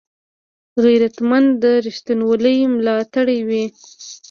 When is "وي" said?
3.47-3.65